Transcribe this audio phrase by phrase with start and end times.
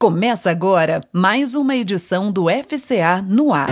[0.00, 3.68] Começa agora mais uma edição do FCA no ar.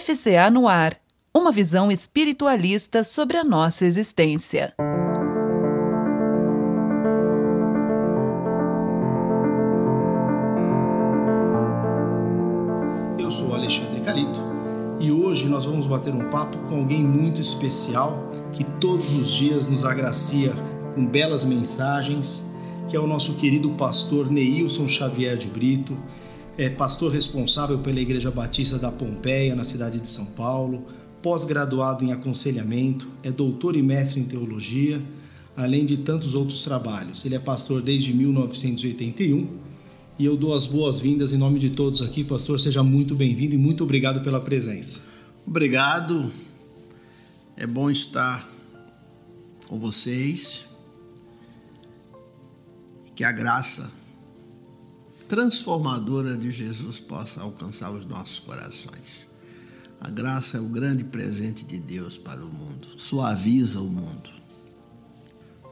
[0.00, 0.96] FCA no ar.
[1.32, 4.74] Uma visão espiritualista sobre a nossa existência.
[15.86, 20.52] Vamos bater um papo com alguém muito especial que todos os dias nos agracia
[20.94, 22.42] com belas mensagens,
[22.88, 25.96] que é o nosso querido pastor Neilson Xavier de Brito,
[26.58, 30.86] é pastor responsável pela Igreja Batista da Pompeia, na cidade de São Paulo,
[31.22, 35.00] pós-graduado em aconselhamento, é doutor e mestre em teologia,
[35.56, 37.24] além de tantos outros trabalhos.
[37.24, 39.46] Ele é pastor desde 1981
[40.18, 42.24] e eu dou as boas-vindas em nome de todos aqui.
[42.24, 45.05] Pastor, seja muito bem-vindo e muito obrigado pela presença.
[45.46, 46.32] Obrigado.
[47.56, 48.46] É bom estar
[49.68, 50.66] com vocês.
[53.14, 53.90] Que a graça
[55.28, 59.28] transformadora de Jesus possa alcançar os nossos corações.
[60.00, 64.30] A graça é o grande presente de Deus para o mundo, suaviza o mundo.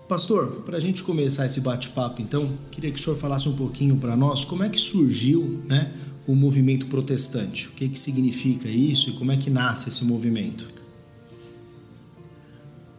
[0.09, 3.97] Pastor, para a gente começar esse bate-papo, então, queria que o senhor falasse um pouquinho
[3.97, 5.95] para nós como é que surgiu né,
[6.27, 7.69] o movimento protestante.
[7.69, 10.67] O que, que significa isso e como é que nasce esse movimento?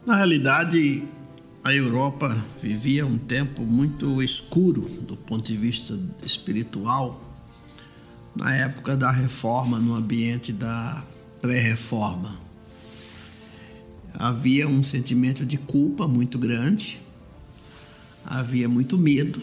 [0.06, 1.04] Na realidade,
[1.64, 7.20] a Europa vivia um tempo muito escuro do ponto de vista espiritual,
[8.36, 11.04] na época da reforma, no ambiente da
[11.42, 12.40] pré-reforma.
[14.14, 17.02] Havia um sentimento de culpa muito grande,
[18.24, 19.42] havia muito medo,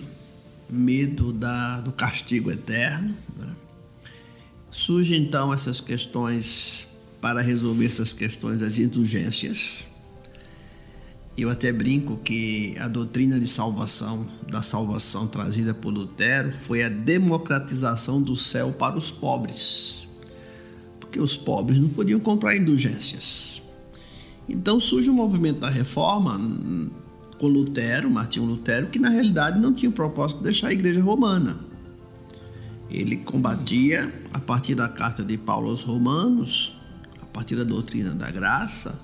[0.70, 3.14] medo da, do castigo eterno.
[4.72, 6.88] Surgem então essas questões,
[7.20, 9.92] para resolver essas questões, as indulgências
[11.36, 16.88] eu até brinco que a doutrina de salvação, da salvação trazida por Lutero, foi a
[16.88, 20.06] democratização do céu para os pobres.
[21.00, 23.62] Porque os pobres não podiam comprar indulgências.
[24.48, 26.38] Então surge o movimento da reforma
[27.38, 31.00] com Lutero, Martinho Lutero, que na realidade não tinha o propósito de deixar a igreja
[31.00, 31.58] romana.
[32.90, 36.76] Ele combatia, a partir da carta de Paulo aos Romanos,
[37.20, 38.98] a partir da doutrina da graça,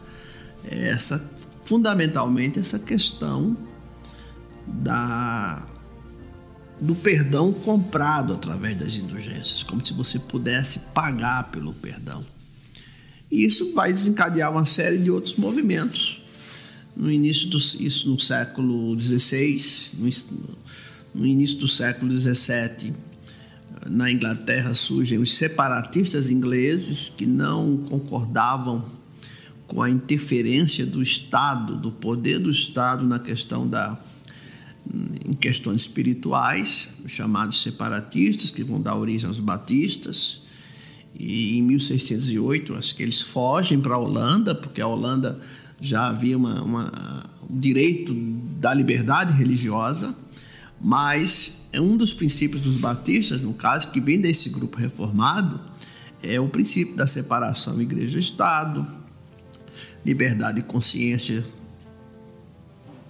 [0.65, 1.23] essa
[1.63, 3.57] fundamentalmente essa questão
[4.67, 5.63] da
[6.81, 12.25] do perdão comprado através das indulgências, como se você pudesse pagar pelo perdão.
[13.31, 16.23] E isso vai desencadear uma série de outros movimentos.
[16.97, 19.61] No início do isso no século XVI,
[19.95, 20.11] no,
[21.17, 22.95] no início do século XVII,
[23.89, 28.85] na Inglaterra surgem os separatistas ingleses que não concordavam
[29.67, 33.99] com a interferência do Estado, do poder do Estado na questão da
[35.27, 40.43] em questões espirituais, os chamados separatistas, que vão dar origem aos batistas.
[41.19, 45.39] E em 1608, acho que eles fogem para a Holanda, porque a Holanda
[45.81, 46.93] já havia uma, uma,
[47.49, 48.15] um direito
[48.59, 50.15] da liberdade religiosa,
[50.81, 55.61] mas é um dos princípios dos batistas, no caso, que vem desse grupo reformado,
[56.23, 58.87] é o princípio da separação igreja-estado,
[60.05, 61.45] liberdade de consciência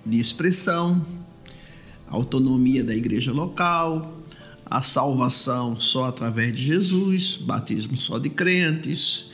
[0.04, 1.04] de expressão,
[2.08, 4.18] autonomia da igreja local,
[4.64, 9.30] a salvação só através de Jesus, batismo só de crentes.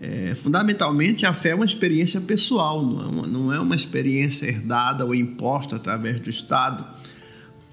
[0.00, 4.46] É, fundamentalmente, a fé é uma experiência pessoal, não é uma, não é uma experiência
[4.46, 6.84] herdada ou imposta através do Estado.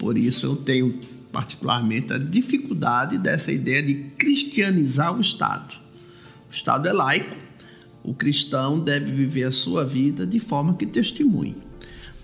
[0.00, 0.98] Por isso, eu tenho
[1.30, 5.74] particularmente a dificuldade dessa ideia de cristianizar o Estado.
[6.48, 7.36] O Estado é laico,
[8.02, 11.54] o cristão deve viver a sua vida de forma que testemunhe.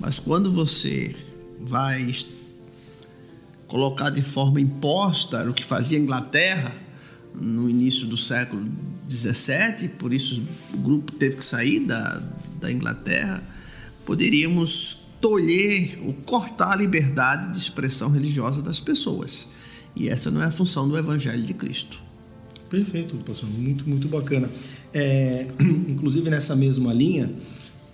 [0.01, 1.15] Mas quando você
[1.61, 2.11] vai
[3.69, 6.73] colocar de forma imposta o que fazia a Inglaterra
[7.35, 8.67] no início do século
[9.11, 10.43] XVII, por isso
[10.73, 12.23] o grupo teve que sair da,
[12.59, 13.43] da Inglaterra,
[14.07, 19.49] poderíamos tolher ou cortar a liberdade de expressão religiosa das pessoas.
[19.95, 21.99] E essa não é a função do Evangelho de Cristo.
[22.69, 23.49] Perfeito, pastor.
[23.49, 24.49] Muito, muito bacana.
[24.93, 25.47] É,
[25.89, 27.31] inclusive nessa mesma linha,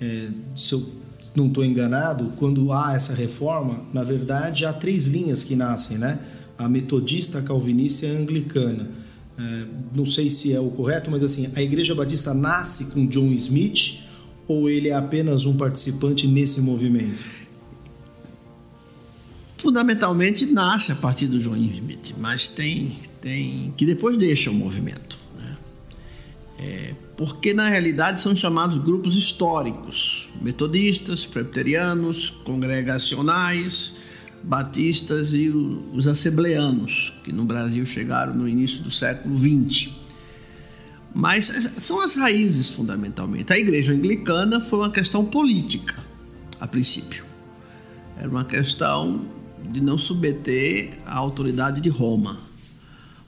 [0.00, 0.88] é, se eu
[1.34, 6.18] não estou enganado, quando há essa reforma, na verdade há três linhas que nascem, né?
[6.58, 8.90] A metodista, a calvinista e a anglicana.
[9.38, 9.64] É,
[9.94, 14.00] não sei se é o correto, mas assim, a Igreja Batista nasce com John Smith
[14.46, 17.24] ou ele é apenas um participante nesse movimento?
[19.56, 25.22] Fundamentalmente nasce a partir do John Smith, mas tem, tem que depois deixa o movimento
[26.62, 33.96] É, porque na realidade são chamados grupos históricos: metodistas, presbiterianos, congregacionais,
[34.44, 39.90] batistas e os assembleanos, que no Brasil chegaram no início do século XX.
[41.14, 43.52] Mas são as raízes fundamentalmente.
[43.52, 45.94] A igreja anglicana foi uma questão política,
[46.58, 47.24] a princípio.
[48.16, 49.26] Era uma questão
[49.70, 52.38] de não submeter à autoridade de Roma.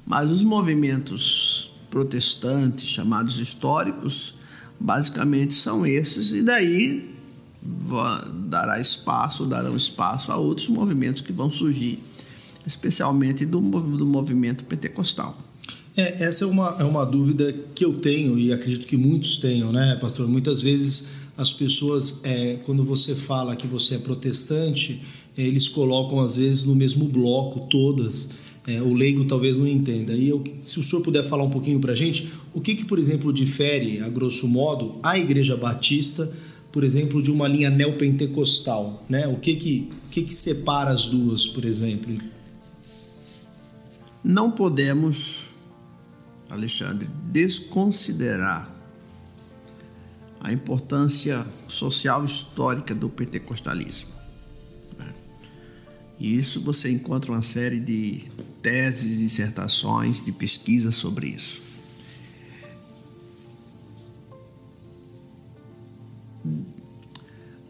[0.07, 4.37] Mas os movimentos protestantes, chamados históricos,
[4.81, 7.15] basicamente são esses, e daí
[8.49, 11.99] dará espaço, darão espaço a outros movimentos que vão surgir,
[12.67, 15.37] especialmente do, do movimento pentecostal.
[15.97, 19.71] É, essa é uma, é uma dúvida que eu tenho e acredito que muitos tenham,
[19.71, 20.27] né, pastor?
[20.27, 21.07] Muitas vezes
[21.37, 25.01] as pessoas, é, quando você fala que você é protestante,
[25.39, 28.31] eles colocam às vezes no mesmo bloco todas.
[28.67, 30.15] É, o leigo talvez não entenda.
[30.15, 32.85] E eu, se o senhor puder falar um pouquinho para a gente, o que, que,
[32.85, 36.33] por exemplo, difere, a grosso modo, a Igreja Batista,
[36.73, 39.05] por exemplo, de uma linha neopentecostal?
[39.09, 39.29] Né?
[39.29, 42.17] O, que, que, o que, que separa as duas, por exemplo?
[44.25, 45.54] Não podemos
[46.55, 48.71] Alexandre, desconsiderar
[50.41, 54.13] a importância social histórica do pentecostalismo.
[54.99, 55.13] Né?
[56.19, 58.31] E isso você encontra uma série de
[58.63, 61.63] teses, dissertações, de pesquisas sobre isso.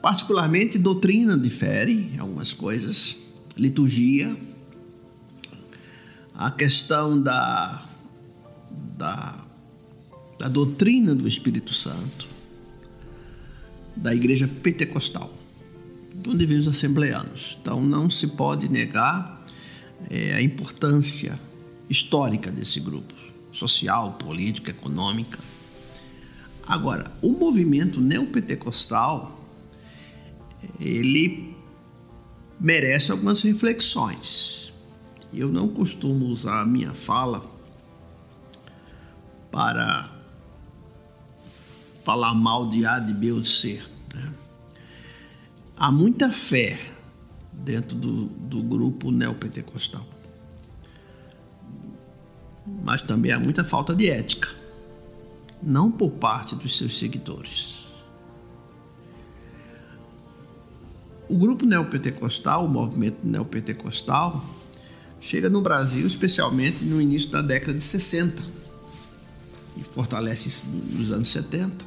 [0.02, 3.16] Particularmente, doutrina difere algumas coisas,
[3.56, 4.36] liturgia,
[6.34, 7.93] a questão da
[8.96, 9.44] da,
[10.38, 12.26] da doutrina do Espírito Santo,
[13.96, 15.32] da igreja pentecostal,
[16.14, 17.58] de onde vêm os assembleanos.
[17.60, 19.44] Então não se pode negar
[20.10, 21.38] é, a importância
[21.88, 23.14] histórica desse grupo,
[23.52, 25.38] social, política, econômica.
[26.66, 29.38] Agora, o movimento neopentecostal,
[30.80, 31.54] ele
[32.58, 34.72] merece algumas reflexões.
[35.32, 37.53] Eu não costumo usar a minha fala
[39.54, 40.10] para
[42.02, 43.80] falar mal de A, de B ou de C.
[44.12, 44.32] Né?
[45.76, 46.76] Há muita fé
[47.52, 50.04] dentro do, do grupo neopentecostal.
[52.82, 54.48] Mas também há muita falta de ética,
[55.62, 57.84] não por parte dos seus seguidores.
[61.28, 64.44] O grupo neopentecostal, o movimento neopentecostal,
[65.20, 68.63] chega no Brasil especialmente no início da década de 60
[69.76, 71.84] e fortalece isso nos anos 70.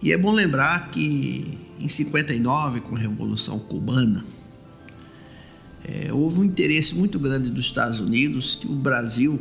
[0.00, 4.24] E é bom lembrar que em 59, com a Revolução Cubana,
[5.84, 9.38] é, houve um interesse muito grande dos Estados Unidos que o Brasil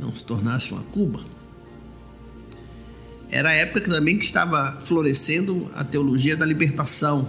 [0.00, 1.20] não se tornasse uma Cuba.
[3.30, 7.28] Era a época também que estava florescendo a teologia da libertação,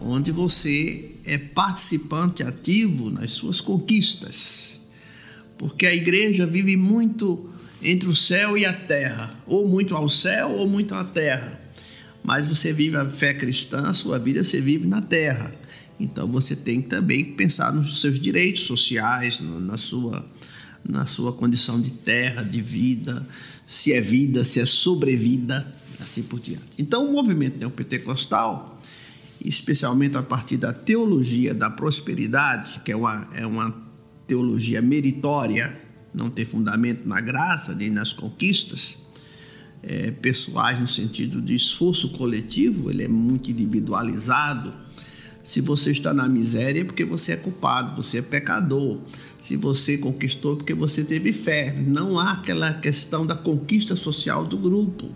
[0.00, 4.79] onde você é participante ativo nas suas conquistas
[5.60, 7.50] porque a igreja vive muito
[7.82, 11.60] entre o céu e a terra, ou muito ao céu ou muito à terra.
[12.24, 15.52] Mas você vive a fé cristã, a sua vida você vive na terra.
[16.00, 20.24] Então você tem que também pensar nos seus direitos sociais, na sua,
[20.82, 23.28] na sua condição de terra, de vida,
[23.66, 25.70] se é vida, se é sobrevida,
[26.00, 26.64] assim por diante.
[26.78, 28.80] Então o movimento neopentecostal,
[29.44, 33.89] especialmente a partir da teologia da prosperidade, que é uma, é uma
[34.30, 35.76] teologia meritória,
[36.14, 38.98] não ter fundamento na graça nem nas conquistas
[39.82, 44.72] é, pessoais no sentido de esforço coletivo, ele é muito individualizado.
[45.42, 48.98] Se você está na miséria é porque você é culpado, você é pecador.
[49.40, 51.74] Se você conquistou é porque você teve fé.
[51.74, 55.08] Não há aquela questão da conquista social do grupo.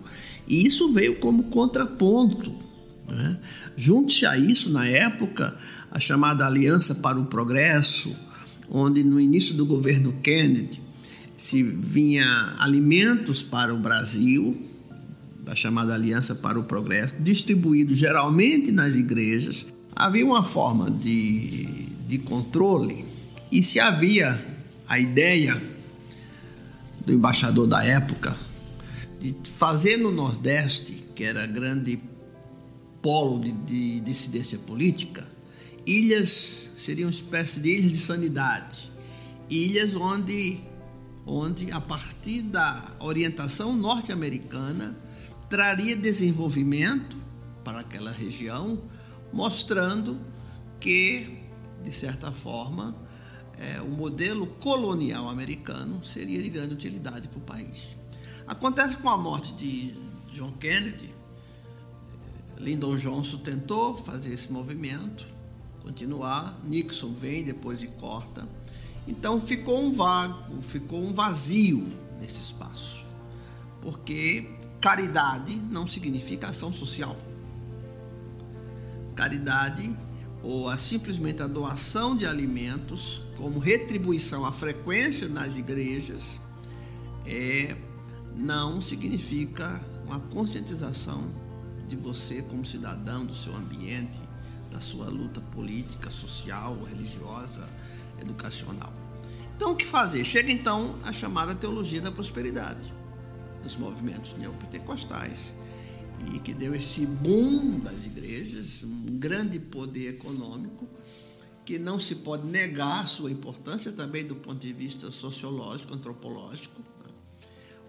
[0.45, 2.53] E isso veio como contraponto.
[3.07, 3.37] Né?
[3.77, 5.57] Junte-se a isso, na época,
[5.89, 8.13] a chamada Aliança para o Progresso,
[8.69, 10.81] onde no início do governo Kennedy
[11.37, 14.55] se vinha alimentos para o Brasil,
[15.43, 19.67] da chamada Aliança para o Progresso, distribuídos geralmente nas igrejas.
[19.95, 23.05] Havia uma forma de, de controle
[23.51, 24.43] e se havia
[24.87, 25.61] a ideia
[27.05, 28.35] do embaixador da época
[29.19, 31.99] de fazer no Nordeste, que era grande
[33.01, 35.24] polo de, de dissidência política,
[35.85, 38.91] ilhas seriam uma espécie de ilhas de sanidade,
[39.49, 40.59] ilhas onde,
[41.25, 44.97] onde a partir da orientação norte-americana
[45.49, 47.15] traria desenvolvimento
[47.63, 48.79] para aquela região,
[49.31, 50.19] mostrando
[50.79, 51.39] que,
[51.83, 52.95] de certa forma,
[53.57, 57.97] é, o modelo colonial americano seria de grande utilidade para o país.
[58.47, 59.95] Acontece com a morte de
[60.31, 61.13] John Kennedy,
[62.57, 65.25] Lyndon Johnson tentou fazer esse movimento,
[65.85, 68.47] continuar, Nixon vem depois e corta.
[69.07, 71.87] Então ficou um vago, ficou um vazio
[72.19, 73.03] nesse espaço.
[73.81, 74.49] Porque
[74.81, 77.15] caridade não significa ação social.
[79.15, 79.95] Caridade
[80.41, 86.39] ou a, simplesmente a doação de alimentos como retribuição à frequência nas igrejas
[87.25, 87.75] é,
[88.35, 91.23] não significa uma conscientização
[91.87, 94.19] de você como cidadão do seu ambiente,
[94.75, 97.65] da sua luta política, social, religiosa,
[98.21, 98.93] educacional.
[99.55, 100.21] Então, o que fazer?
[100.25, 102.93] Chega então a chamada teologia da prosperidade
[103.63, 105.55] dos movimentos neopentecostais
[106.33, 110.85] e que deu esse boom das igrejas, um grande poder econômico
[111.63, 117.11] que não se pode negar sua importância também do ponto de vista sociológico, antropológico, né?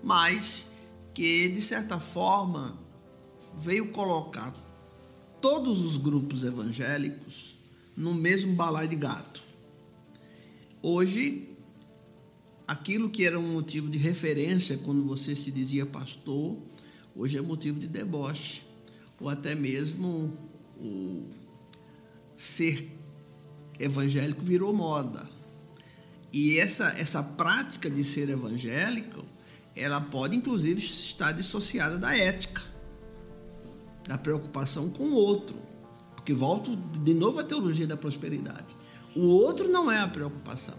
[0.05, 0.69] mas
[1.13, 2.79] que de certa forma
[3.57, 4.55] veio colocar
[5.41, 7.55] todos os grupos evangélicos
[7.97, 9.43] no mesmo balai de gato.
[10.83, 11.49] Hoje,
[12.67, 16.57] aquilo que era um motivo de referência quando você se dizia pastor,
[17.15, 18.63] hoje é motivo de deboche,
[19.19, 20.33] ou até mesmo
[20.79, 21.25] o
[22.37, 22.91] ser
[23.79, 25.27] evangélico virou moda.
[26.33, 29.25] E essa, essa prática de ser evangélico,
[29.75, 32.76] ela pode inclusive estar dissociada da ética
[34.07, 35.57] da preocupação com o outro.
[36.15, 38.75] Porque volto de novo à teologia da prosperidade.
[39.15, 40.75] O outro não é a preocupação.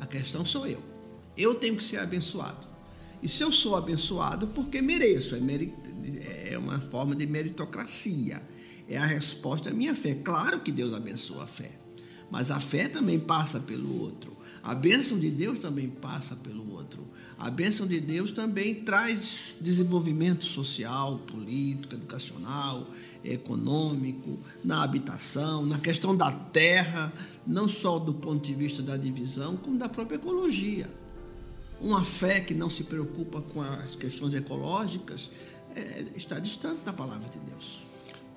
[0.00, 0.82] A questão sou eu.
[1.36, 2.66] Eu tenho que ser abençoado.
[3.22, 5.34] E se eu sou abençoado, porque mereço.
[5.34, 8.42] É, é uma forma de meritocracia.
[8.88, 10.14] É a resposta à minha fé.
[10.14, 11.70] Claro que Deus abençoa a fé.
[12.30, 14.36] Mas a fé também passa pelo outro.
[14.64, 17.06] A bênção de Deus também passa pelo outro.
[17.38, 22.86] A bênção de Deus também traz desenvolvimento social, político, educacional,
[23.22, 27.12] econômico, na habitação, na questão da terra,
[27.46, 30.90] não só do ponto de vista da divisão, como da própria ecologia.
[31.78, 35.30] Uma fé que não se preocupa com as questões ecológicas
[35.76, 37.83] é, está distante da palavra de Deus.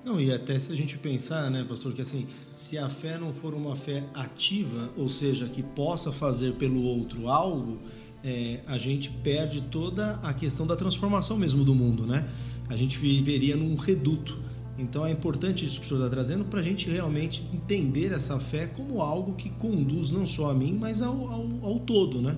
[0.04, 3.32] Não, e até se a gente pensar, né, pastor, que assim, se a fé não
[3.32, 7.78] for uma fé ativa, ou seja, que possa fazer pelo outro algo,
[8.24, 12.26] é, a gente perde toda a questão da transformação mesmo do mundo, né?
[12.68, 14.38] A gente viveria num reduto.
[14.78, 18.38] Então é importante isso que o senhor está trazendo para a gente realmente entender essa
[18.38, 22.36] fé como algo que conduz não só a mim, mas ao, ao, ao todo, né?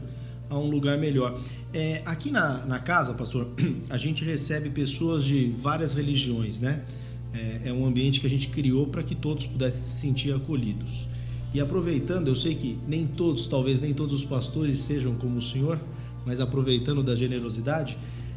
[0.49, 1.39] A um lugar melhor.
[1.73, 3.49] É, aqui na, na casa, pastor,
[3.91, 6.85] a gente recebe pessoas de várias religiões, né?
[7.33, 11.07] É, é um ambiente que a gente criou para que todos pudessem se sentir acolhidos.
[11.53, 15.43] E aproveitando, eu sei que nem todos, talvez nem todos os pastores sejam como o
[15.43, 15.81] senhor,
[16.25, 17.97] mas aproveitando da generosidade,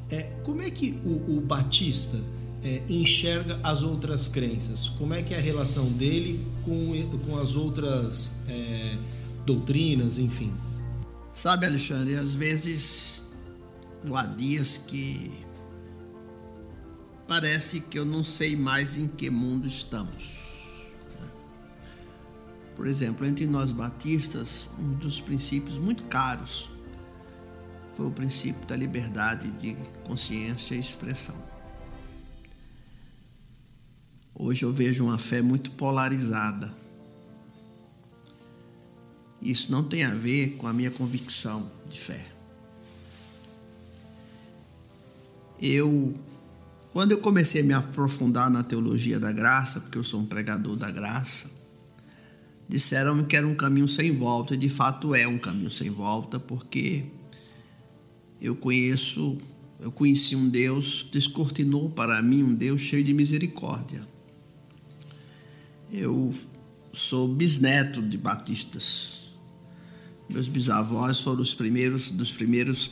[0.10, 2.20] é, como é que o, o Batista
[2.64, 4.90] é, enxerga as outras crenças?
[4.90, 6.94] Como é que é a relação dele com,
[7.26, 8.96] com as outras é,
[9.46, 10.52] doutrinas, enfim?
[11.34, 13.24] Sabe, Alexandre, às vezes
[14.14, 15.32] há dias que
[17.34, 20.38] parece que eu não sei mais em que mundo estamos.
[22.76, 26.70] Por exemplo, entre nós batistas, um dos princípios muito caros
[27.96, 31.36] foi o princípio da liberdade de consciência e expressão.
[34.36, 36.72] Hoje eu vejo uma fé muito polarizada.
[39.42, 42.28] Isso não tem a ver com a minha convicção de fé.
[45.60, 46.14] Eu
[46.94, 50.76] quando eu comecei a me aprofundar na teologia da graça, porque eu sou um pregador
[50.76, 51.50] da graça,
[52.70, 56.40] disseram-me que era um caminho sem volta, e de fato é um caminho sem volta,
[56.40, 57.04] porque
[58.40, 59.40] eu conheço,
[59.80, 64.08] eu conheci um Deus, descortinou para mim um Deus cheio de misericórdia.
[65.92, 66.32] Eu
[66.92, 69.34] sou bisneto de batistas.
[70.30, 72.92] Meus bisavós foram os primeiros dos primeiros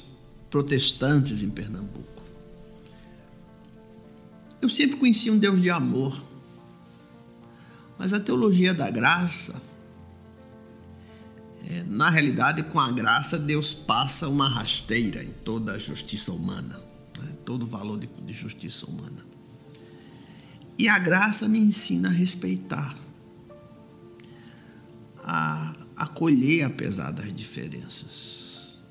[0.49, 2.20] protestantes em Pernambuco.
[4.61, 6.23] Eu sempre conheci um Deus de amor.
[7.97, 9.61] Mas a teologia da graça,
[11.67, 16.79] é, na realidade, com a graça, Deus passa uma rasteira em toda a justiça humana,
[17.19, 17.29] né?
[17.43, 19.25] todo o valor de, de justiça humana.
[20.77, 22.95] E a graça me ensina a respeitar,
[25.23, 28.81] a acolher apesar das diferenças.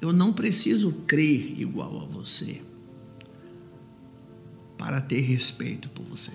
[0.00, 2.60] Eu não preciso crer igual a você
[4.82, 6.32] para ter respeito por você.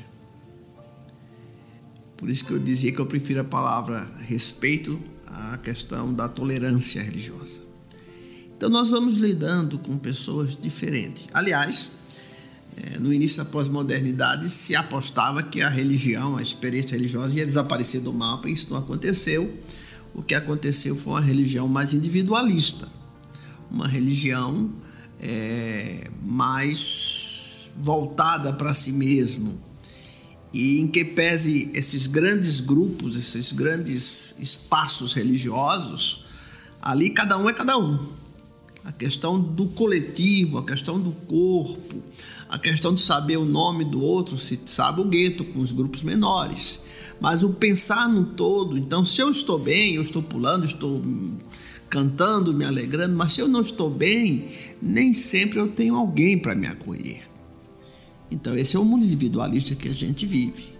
[2.16, 7.04] Por isso que eu dizia que eu prefiro a palavra respeito a questão da tolerância
[7.04, 7.60] religiosa.
[8.56, 11.28] Então nós vamos lidando com pessoas diferentes.
[11.34, 11.92] Aliás,
[12.78, 18.00] é, no início da pós-modernidade se apostava que a religião, a experiência religiosa ia desaparecer
[18.00, 19.54] do mapa, e isso não aconteceu.
[20.14, 22.88] O que aconteceu foi uma religião mais individualista,
[23.70, 24.72] uma religião
[25.20, 27.27] é, mais
[27.78, 29.60] voltada para si mesmo,
[30.54, 36.26] e em que pese esses grandes grupos, esses grandes espaços religiosos,
[36.82, 38.18] ali cada um é cada um
[38.88, 42.02] a questão do coletivo, a questão do corpo,
[42.48, 46.04] a questão de saber o nome do outro, se sabe o gueto com os grupos
[46.04, 46.80] menores.
[47.20, 51.04] Mas o pensar no todo, então se eu estou bem, eu estou pulando, estou
[51.90, 54.48] cantando, me alegrando, mas se eu não estou bem,
[54.82, 57.27] nem sempre eu tenho alguém para me acolher.
[58.30, 60.74] Então esse é o mundo individualista que a gente vive,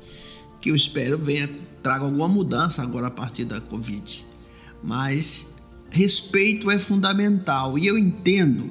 [0.62, 1.50] que eu espero venha
[1.82, 4.26] traga alguma mudança agora a partir da Covid.
[4.84, 5.56] Mas
[5.90, 8.70] respeito é fundamental e eu entendo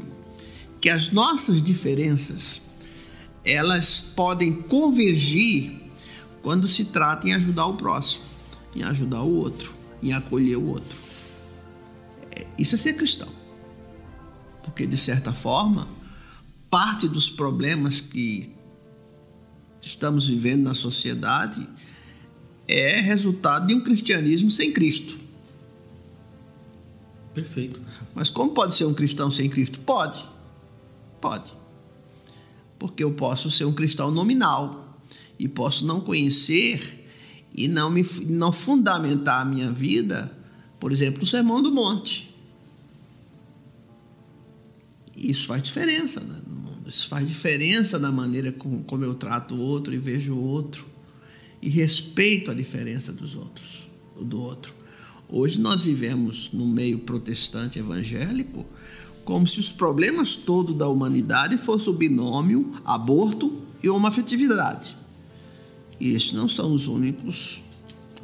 [0.80, 2.62] que as nossas diferenças
[3.44, 5.80] elas podem convergir
[6.42, 8.24] quando se trata em ajudar o próximo,
[8.74, 10.98] em ajudar o outro, em acolher o outro.
[12.32, 13.28] É, isso é ser cristão.
[14.64, 15.88] Porque, de certa forma,
[16.68, 18.52] parte dos problemas que
[19.86, 21.66] estamos vivendo na sociedade
[22.66, 25.16] é resultado de um cristianismo sem Cristo.
[27.32, 27.80] Perfeito.
[28.14, 29.78] Mas como pode ser um cristão sem Cristo?
[29.80, 30.26] Pode.
[31.20, 31.52] Pode.
[32.78, 34.98] Porque eu posso ser um cristão nominal
[35.38, 37.06] e posso não conhecer
[37.54, 40.32] e não me não fundamentar a minha vida,
[40.80, 42.34] por exemplo, no Sermão do Monte.
[45.16, 46.75] Isso faz diferença né, no mundo.
[46.86, 50.86] Isso faz diferença na maneira como, como eu trato o outro e vejo o outro
[51.60, 53.88] e respeito a diferença dos outros,
[54.20, 54.72] do outro.
[55.28, 58.64] Hoje nós vivemos no meio protestante evangélico
[59.24, 64.96] como se os problemas todos da humanidade fossem o binômio aborto e homoafetividade.
[65.98, 67.60] E estes não são os únicos,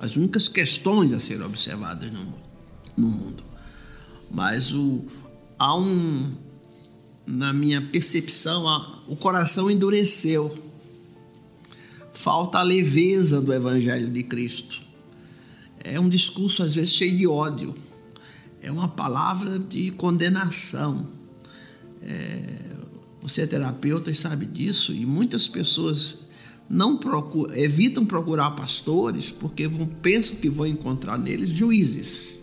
[0.01, 2.35] as únicas questões a serem observadas no,
[2.96, 3.42] no mundo.
[4.31, 5.05] Mas o,
[5.59, 6.33] há um,
[7.27, 8.65] na minha percepção,
[9.07, 10.57] o coração endureceu.
[12.13, 14.83] Falta a leveza do Evangelho de Cristo
[15.85, 17.75] é um discurso às vezes cheio de ódio,
[18.63, 21.07] é uma palavra de condenação.
[22.01, 22.73] É,
[23.21, 26.19] você é terapeuta e sabe disso, e muitas pessoas
[26.69, 32.41] não procuram, evitam procurar pastores porque vão, pensam que vão encontrar neles juízes.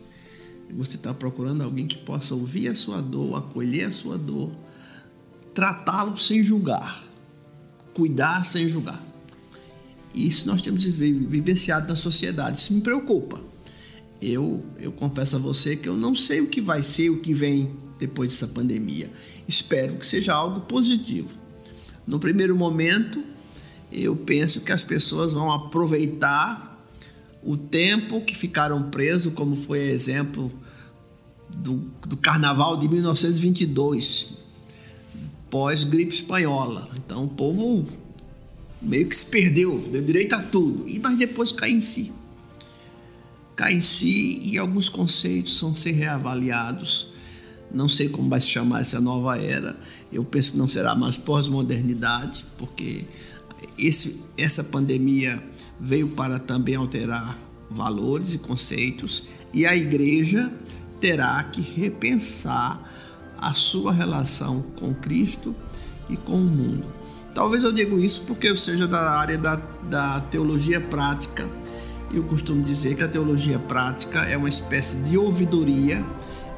[0.71, 4.51] Você está procurando alguém que possa ouvir a sua dor, acolher a sua dor,
[5.53, 7.03] tratá-lo sem julgar,
[7.93, 9.01] cuidar sem julgar.
[10.13, 12.59] Isso nós temos vivenciado na sociedade.
[12.59, 13.39] Isso me preocupa.
[14.21, 17.33] Eu, eu confesso a você que eu não sei o que vai ser, o que
[17.33, 19.09] vem depois dessa pandemia.
[19.47, 21.29] Espero que seja algo positivo.
[22.05, 23.23] No primeiro momento,
[23.91, 26.69] eu penso que as pessoas vão aproveitar
[27.43, 30.51] o tempo que ficaram presos, como foi exemplo
[31.49, 34.38] do, do carnaval de 1922,
[35.49, 36.89] pós-gripe espanhola.
[36.95, 37.85] Então o povo
[38.81, 42.11] meio que se perdeu, deu direito a tudo, e mas depois cai em si.
[43.55, 47.09] Cai em si e alguns conceitos vão ser reavaliados.
[47.71, 49.77] Não sei como vai se chamar essa nova era.
[50.11, 53.03] Eu penso que não será mais pós-modernidade, porque
[53.77, 55.41] esse, essa pandemia
[55.79, 57.37] veio para também alterar
[57.69, 60.51] valores e conceitos, e a igreja
[60.99, 62.88] terá que repensar
[63.41, 65.55] a sua relação com Cristo
[66.09, 66.85] e com o mundo.
[67.33, 71.47] Talvez eu diga isso porque eu seja da área da, da teologia prática.
[72.11, 76.03] E eu costumo dizer que a teologia prática é uma espécie de ouvidoria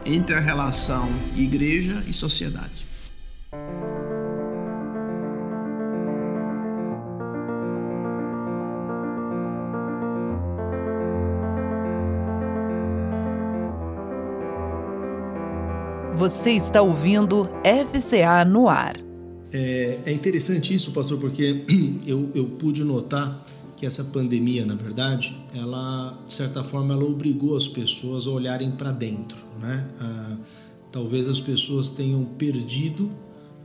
[0.06, 2.91] entre a relação igreja e sociedade.
[16.22, 18.96] Você está ouvindo FCA no ar.
[19.52, 21.66] É, é interessante isso, pastor, porque
[22.06, 23.44] eu, eu pude notar
[23.76, 28.70] que essa pandemia, na verdade, ela, de certa forma, ela obrigou as pessoas a olharem
[28.70, 29.88] para dentro, né?
[30.00, 30.38] Ah,
[30.92, 33.12] talvez as pessoas tenham perdido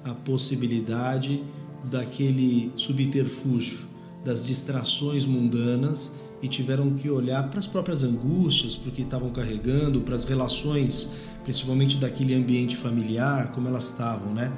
[0.03, 1.45] a possibilidade
[1.85, 3.81] daquele subterfúgio
[4.25, 9.31] das distrações mundanas e tiveram que olhar para as próprias angústias, para o que estavam
[9.31, 11.11] carregando, para as relações,
[11.46, 14.52] principalmente daquele ambiente familiar, como elas estavam, né?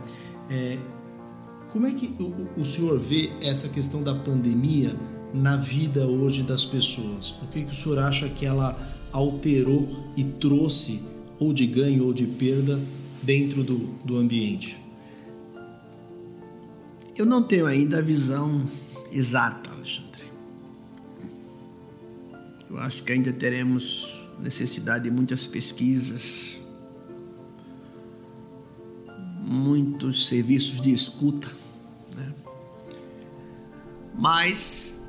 [0.49, 0.79] É,
[1.69, 4.97] como é que o, o senhor vê essa questão da pandemia
[5.35, 7.31] na vida hoje das pessoas?
[7.33, 8.75] Por que, que o senhor acha que ela
[9.13, 11.03] alterou e trouxe
[11.39, 12.81] ou de ganho ou de perda
[13.23, 14.79] dentro do, do ambiente?
[17.15, 18.63] Eu não tenho ainda a visão
[19.13, 20.23] exata, Alexandre.
[22.71, 26.58] Eu acho que ainda teremos necessidade de muitas pesquisas,
[29.49, 31.49] muitos serviços de escuta,
[32.15, 32.33] né?
[34.15, 35.03] mas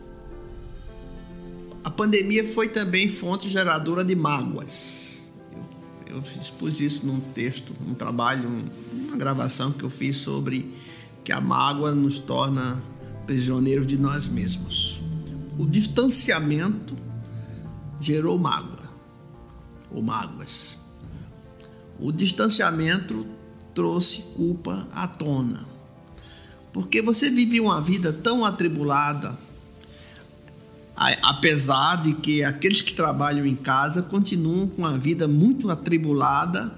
[1.84, 5.23] a pandemia foi também fonte geradora de mágoas.
[6.08, 8.47] Eu, eu expus isso num texto, num trabalho,
[9.08, 10.73] uma gravação que eu fiz sobre
[11.23, 12.82] que a mágoa nos torna
[13.25, 15.02] prisioneiros de nós mesmos.
[15.58, 16.95] O distanciamento
[17.99, 18.89] gerou mágoa
[19.91, 20.78] ou mágoas.
[21.99, 23.28] O distanciamento
[23.79, 25.65] trouxe culpa à tona.
[26.73, 29.37] Porque você vive uma vida tão atribulada,
[31.23, 36.69] apesar de que aqueles que trabalham em casa continuam com a vida muito atribulada,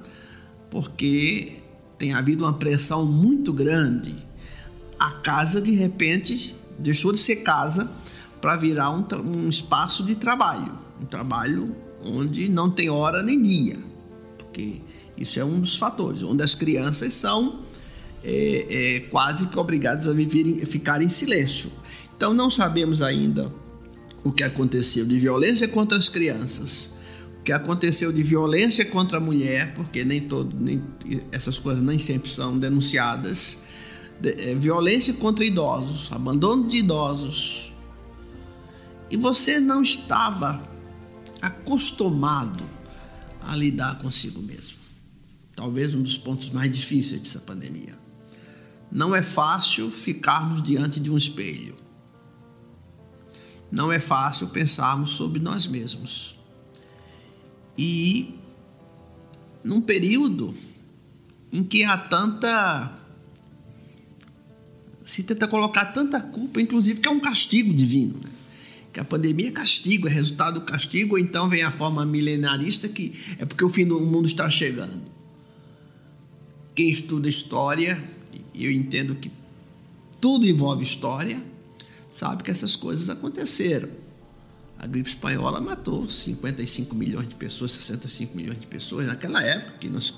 [0.69, 1.57] porque
[1.97, 4.15] tem havido uma pressão muito grande.
[4.99, 7.89] A casa de repente deixou de ser casa
[8.39, 13.79] para virar um, um, espaço de trabalho, um trabalho onde não tem hora nem dia,
[14.51, 14.81] porque
[15.17, 17.61] isso é um dos fatores, onde as crianças são
[18.21, 21.71] é, é, quase que obrigadas a viver, ficar em silêncio.
[22.15, 23.51] Então não sabemos ainda
[24.23, 26.93] o que aconteceu de violência contra as crianças,
[27.39, 30.83] o que aconteceu de violência contra a mulher, porque nem todo, nem
[31.31, 33.59] essas coisas nem sempre são denunciadas
[34.21, 37.73] é, violência contra idosos, abandono de idosos,
[39.09, 40.61] e você não estava
[41.41, 42.80] acostumado
[43.41, 44.77] a lidar consigo mesmo.
[45.56, 47.97] Talvez um dos pontos mais difíceis dessa pandemia.
[48.91, 51.75] Não é fácil ficarmos diante de um espelho.
[53.71, 56.36] Não é fácil pensarmos sobre nós mesmos.
[57.77, 58.36] E
[59.63, 60.54] num período
[61.51, 62.97] em que há tanta
[65.06, 68.17] se tenta colocar tanta culpa, inclusive que é um castigo divino.
[68.17, 68.30] Né?
[68.91, 72.89] Que a pandemia é castigo, é resultado do castigo, ou então vem a forma milenarista
[72.89, 75.01] que é porque o fim do mundo está chegando.
[76.75, 78.01] Quem estuda história,
[78.54, 79.32] eu entendo que
[80.19, 81.41] tudo envolve história,
[82.13, 83.89] sabe que essas coisas aconteceram.
[84.77, 89.88] A gripe espanhola matou 55 milhões de pessoas, 65 milhões de pessoas naquela época que,
[89.88, 90.13] nós,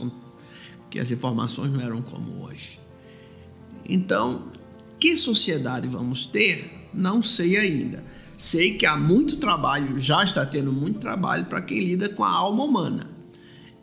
[0.90, 2.80] que as informações não eram como hoje.
[3.88, 4.52] Então,
[5.00, 6.90] que sociedade vamos ter?
[6.94, 8.04] Não sei ainda.
[8.38, 12.32] Sei que há muito trabalho, já está tendo muito trabalho para quem lida com a
[12.32, 13.10] alma humana.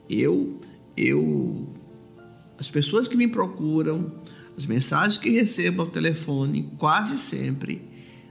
[0.08, 0.60] Eu,
[0.96, 1.68] eu,
[2.58, 4.12] as pessoas que me procuram,
[4.56, 7.82] as mensagens que recebo ao telefone, quase sempre,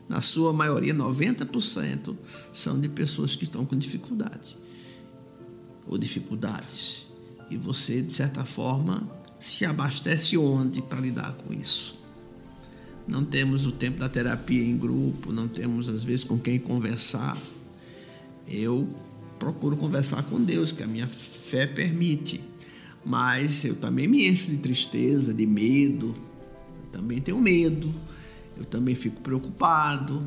[0.07, 2.15] na sua maioria, 90%,
[2.53, 4.57] são de pessoas que estão com dificuldade
[5.87, 7.07] ou dificuldades.
[7.49, 11.98] E você, de certa forma, se abastece onde para lidar com isso?
[13.09, 17.35] Não temos o tempo da terapia em grupo, não temos às vezes com quem conversar.
[18.47, 18.87] Eu
[19.39, 22.39] procuro conversar com Deus, que a minha fé permite,
[23.03, 26.15] mas eu também me encho de tristeza, de medo,
[26.91, 27.93] também tenho medo,
[28.55, 30.23] eu também fico preocupado,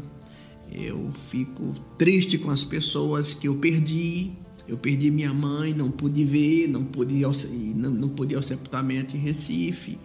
[0.73, 4.33] eu fico triste com as pessoas que eu perdi.
[4.67, 7.33] Eu perdi minha mãe, não pude ver, não pude ir ao,
[7.75, 9.99] não, não pude ir ao sepultamento em Recife.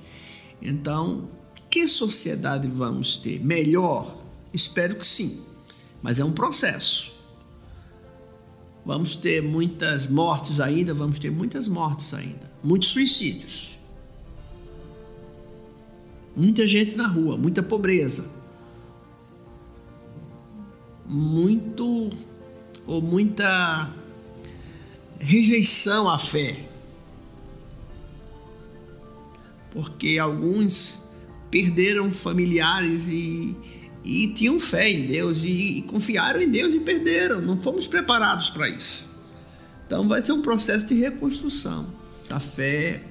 [0.60, 1.30] Então,
[1.78, 3.40] que sociedade vamos ter?
[3.40, 4.18] Melhor?
[4.52, 5.44] Espero que sim,
[6.02, 7.14] mas é um processo.
[8.84, 13.78] Vamos ter muitas mortes ainda, vamos ter muitas mortes ainda, muitos suicídios.
[16.36, 18.28] Muita gente na rua, muita pobreza.
[21.06, 22.10] Muito
[22.88, 23.92] ou muita
[25.20, 26.60] rejeição à fé.
[29.72, 31.07] Porque alguns
[31.50, 33.56] perderam familiares e,
[34.04, 37.42] e tinham fé em Deus e, e confiaram em Deus e perderam.
[37.42, 39.08] Não fomos preparados para isso.
[39.86, 41.88] Então vai ser um processo de reconstrução
[42.28, 43.02] da fé.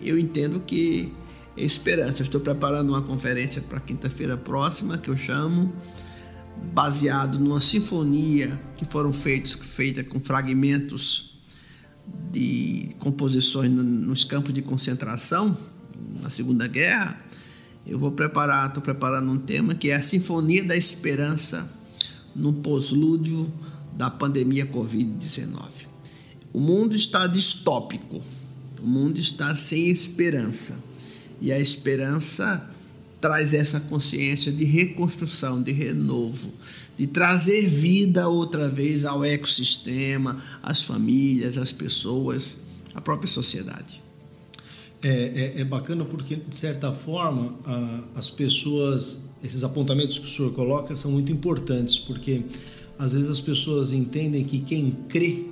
[0.00, 1.12] Eu entendo que
[1.56, 2.22] é esperança.
[2.22, 5.72] estou preparando uma conferência para quinta-feira próxima que eu chamo
[6.72, 11.32] baseado numa sinfonia que foram feitos feita com fragmentos
[12.30, 15.56] de composições nos campos de concentração
[16.22, 17.20] na Segunda Guerra
[17.86, 21.70] eu vou preparar, estou preparando um tema que é a Sinfonia da Esperança
[22.34, 23.52] no pós-lúdio
[23.92, 25.62] da pandemia Covid-19.
[26.52, 28.22] O mundo está distópico,
[28.80, 30.78] o mundo está sem esperança.
[31.40, 32.70] E a esperança
[33.20, 36.52] traz essa consciência de reconstrução, de renovo,
[36.96, 42.58] de trazer vida outra vez ao ecossistema, às famílias, às pessoas,
[42.94, 44.01] à própria sociedade.
[45.02, 50.28] É, é, é bacana porque, de certa forma, a, as pessoas, esses apontamentos que o
[50.28, 52.42] senhor coloca são muito importantes, porque
[52.98, 55.44] às vezes as pessoas entendem que quem crê,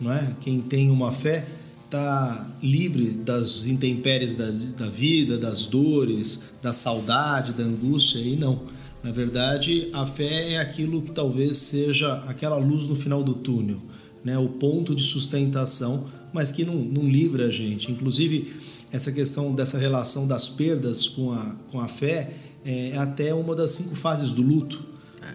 [0.00, 0.32] não é?
[0.40, 1.46] quem tem uma fé,
[1.84, 8.62] está livre das intempéries da, da vida, das dores, da saudade, da angústia, e não.
[9.02, 13.80] Na verdade, a fé é aquilo que talvez seja aquela luz no final do túnel,
[14.24, 14.36] né?
[14.36, 17.90] o ponto de sustentação, mas que não, não livra a gente.
[17.92, 18.52] Inclusive,
[18.92, 22.32] essa questão dessa relação das perdas com a, com a fé
[22.64, 24.84] é até uma das cinco fases do luto.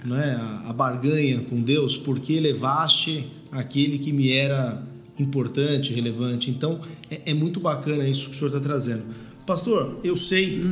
[0.06, 0.38] Né?
[0.40, 4.82] A, a barganha com Deus, porque levaste aquele que me era
[5.20, 6.50] importante, relevante.
[6.50, 9.04] Então, é, é muito bacana isso que o senhor está trazendo.
[9.46, 10.64] Pastor, eu sei.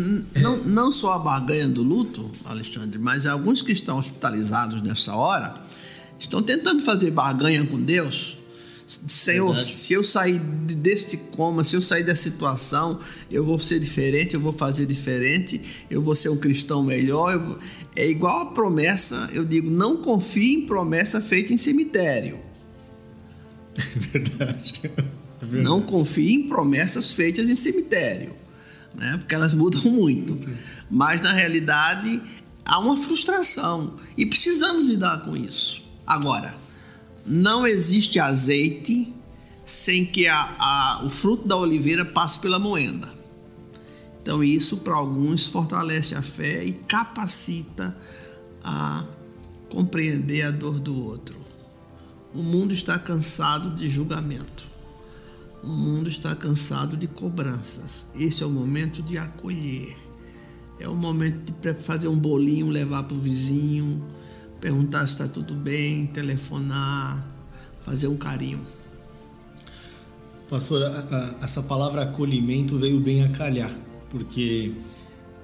[0.42, 5.56] Não, não só a barganha do luto, Alexandre, mas alguns que estão hospitalizados nessa hora
[6.20, 8.38] estão tentando fazer barganha com Deus.
[9.08, 9.71] Senhor, Verdade.
[9.71, 12.99] se eu sair deste coma, se eu sair dessa situação,
[13.30, 17.38] eu vou ser diferente, eu vou fazer diferente, eu vou ser um cristão melhor.
[17.38, 17.60] Vou...
[17.95, 22.39] É igual a promessa, eu digo, não confie em promessa feita em cemitério.
[23.80, 24.82] É verdade.
[24.84, 25.63] É verdade.
[25.63, 28.34] Não confie em promessas feitas em cemitério,
[28.95, 29.17] né?
[29.19, 30.38] porque elas mudam muito.
[30.89, 32.21] Mas na realidade
[32.65, 35.84] há uma frustração e precisamos lidar com isso.
[36.06, 36.54] Agora,
[37.25, 39.13] não existe azeite
[39.65, 43.08] sem que a, a, o fruto da oliveira passe pela moenda.
[44.21, 47.95] Então, isso para alguns fortalece a fé e capacita
[48.63, 49.05] a
[49.69, 51.38] compreender a dor do outro.
[52.34, 54.67] O mundo está cansado de julgamento.
[55.63, 58.05] O mundo está cansado de cobranças.
[58.15, 59.97] Esse é o momento de acolher.
[60.79, 64.01] É o momento de fazer um bolinho, levar para o vizinho,
[64.60, 67.26] perguntar se está tudo bem, telefonar,
[67.82, 68.60] fazer um carinho.
[70.50, 70.82] Pastor,
[71.41, 73.74] essa palavra acolhimento veio bem a calhar,
[74.10, 74.74] porque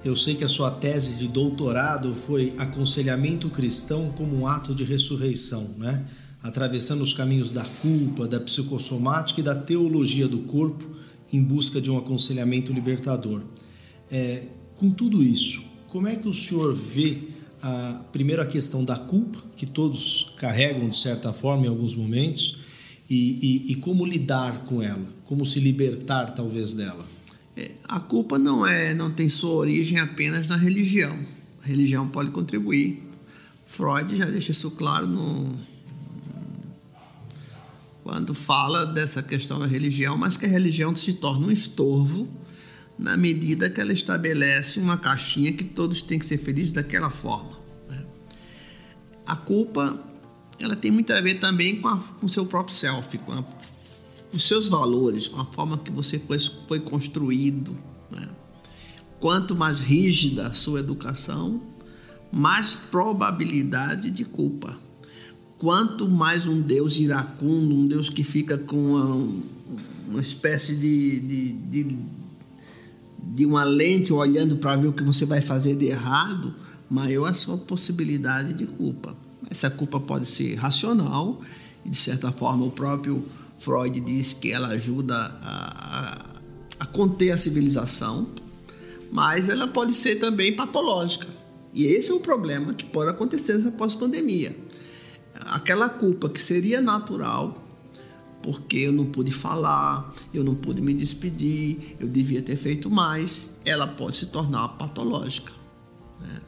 [0.04, 4.84] eu sei que a sua tese de doutorado foi aconselhamento cristão como um ato de
[4.84, 6.04] ressurreição, né?
[6.42, 10.84] atravessando os caminhos da culpa, da psicossomática e da teologia do corpo
[11.32, 13.42] em busca de um aconselhamento libertador.
[14.10, 14.42] É,
[14.76, 19.42] com tudo isso, como é que o senhor vê a, primeiro a questão da culpa,
[19.56, 22.58] que todos carregam de certa forma em alguns momentos,
[23.08, 27.04] e, e, e como lidar com ela, como se libertar talvez dela?
[27.56, 31.16] É, a culpa não é, não tem sua origem apenas na religião.
[31.64, 33.02] A religião pode contribuir.
[33.64, 35.58] Freud já deixa isso claro no
[38.06, 42.28] quando fala dessa questão da religião, mas que a religião se torna um estorvo
[42.98, 47.58] na medida que ela estabelece uma caixinha que todos têm que ser felizes daquela forma.
[47.88, 48.04] Né?
[49.26, 49.98] A culpa
[50.58, 53.42] ela tem muito a ver também com, a, com o seu próprio self, com, a,
[53.42, 57.76] com, os seus valores, com a forma que você foi, foi construído.
[58.10, 58.28] Né?
[59.20, 61.60] Quanto mais rígida a sua educação,
[62.32, 64.78] mais probabilidade de culpa
[65.58, 69.32] quanto mais um Deus iracundo, um Deus que fica com uma,
[70.08, 71.98] uma espécie de, de, de,
[73.18, 76.54] de uma lente olhando para ver o que você vai fazer de errado,
[76.88, 79.16] maior a sua possibilidade de culpa.
[79.50, 81.40] Essa culpa pode ser racional,
[81.84, 83.24] e de certa forma o próprio
[83.58, 86.36] Freud diz que ela ajuda a,
[86.80, 88.28] a, a conter a civilização,
[89.12, 91.26] mas ela pode ser também patológica.
[91.72, 94.66] E esse é um problema que pode acontecer nessa pós-pandemia
[95.40, 97.65] aquela culpa que seria natural,
[98.46, 103.58] porque eu não pude falar, eu não pude me despedir, eu devia ter feito mais,
[103.64, 105.52] ela pode se tornar patológica.
[106.20, 106.40] Né?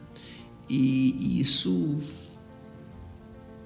[0.69, 1.97] E isso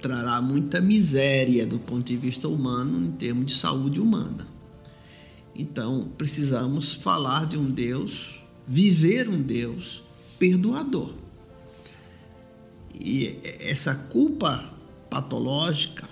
[0.01, 4.47] trará muita miséria do ponto de vista humano, em termos de saúde humana.
[5.55, 10.01] Então, precisamos falar de um Deus, viver um Deus
[10.39, 11.11] perdoador.
[12.99, 14.73] E essa culpa
[15.07, 16.09] patológica,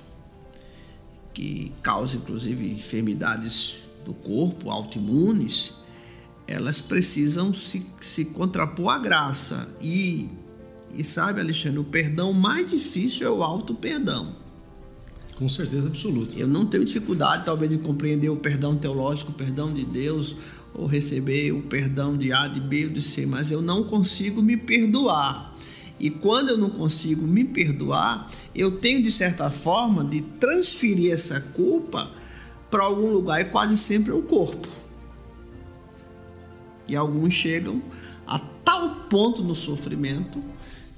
[1.33, 5.73] que causa inclusive enfermidades do corpo, autoimunes,
[6.47, 9.69] elas precisam se, se contrapor à graça.
[9.81, 10.29] E,
[10.93, 14.35] e sabe, Alexandre, o perdão mais difícil é o auto-perdão.
[15.37, 16.37] Com certeza absoluta.
[16.37, 20.35] Eu não tenho dificuldade, talvez, em compreender o perdão teológico, o perdão de Deus,
[20.73, 24.41] ou receber o perdão de A, de B ou de C, mas eu não consigo
[24.41, 25.55] me perdoar.
[26.01, 31.39] E quando eu não consigo me perdoar, eu tenho de certa forma de transferir essa
[31.39, 32.09] culpa
[32.71, 34.67] para algum lugar e quase sempre é o corpo.
[36.87, 37.79] E alguns chegam
[38.25, 40.43] a tal ponto no sofrimento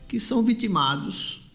[0.07, 1.51] que são vitimados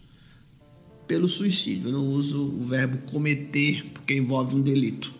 [1.07, 1.89] pelo suicídio.
[1.89, 5.11] Eu não uso o verbo cometer porque envolve um delito.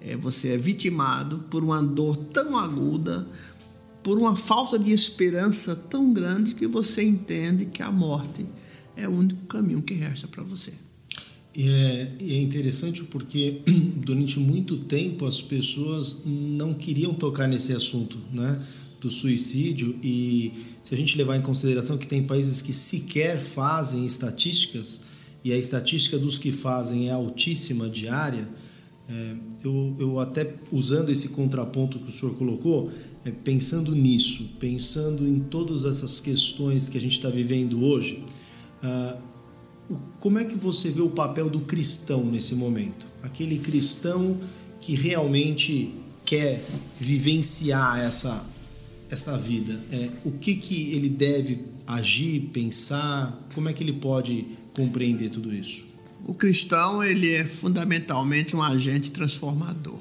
[0.00, 3.26] É, você é vitimado por uma dor tão aguda,
[4.04, 8.44] por uma falta de esperança tão grande que você entende que a morte
[8.94, 10.74] é o único caminho que resta para você.
[11.56, 13.62] E é, é, interessante porque
[13.96, 18.62] durante muito tempo as pessoas não queriam tocar nesse assunto, né?
[19.00, 24.04] Do suicídio e se a gente levar em consideração que tem países que sequer fazem
[24.04, 25.02] estatísticas
[25.42, 28.48] e a estatística dos que fazem é altíssima diária,
[29.08, 32.90] é, eu, eu até usando esse contraponto que o senhor colocou,
[33.24, 38.24] é, pensando nisso, pensando em todas essas questões que a gente está vivendo hoje,
[38.82, 39.16] ah,
[40.20, 43.06] como é que você vê o papel do cristão nesse momento?
[43.22, 44.38] Aquele cristão
[44.80, 45.92] que realmente
[46.24, 46.62] quer
[46.98, 48.44] vivenciar essa,
[49.10, 54.46] essa vida, é, o que, que ele deve agir, pensar, como é que ele pode
[54.74, 55.93] compreender tudo isso?
[56.26, 60.00] O cristão ele é fundamentalmente um agente transformador.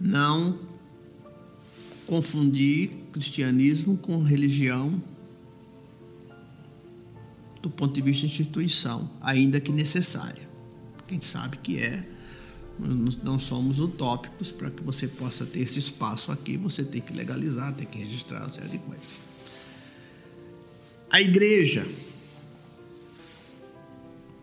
[0.00, 0.58] Não
[2.06, 5.02] confundir cristianismo com religião
[7.60, 10.48] do ponto de vista de instituição, ainda que necessária.
[11.06, 12.06] Quem sabe que é,
[13.22, 17.74] não somos utópicos para que você possa ter esse espaço aqui, você tem que legalizar,
[17.74, 19.20] tem que registrar uma série de coisas.
[21.10, 21.86] A igreja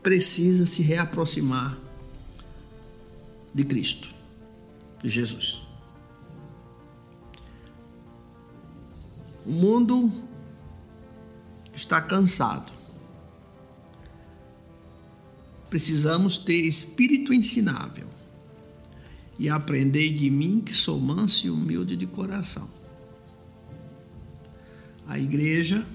[0.07, 1.77] precisa se reaproximar
[3.53, 4.07] de Cristo,
[5.03, 5.67] de Jesus.
[9.45, 10.09] O mundo
[11.73, 12.71] está cansado.
[15.69, 18.07] Precisamos ter espírito ensinável
[19.37, 22.69] e aprender de mim que sou manso e humilde de coração.
[25.05, 25.85] A igreja,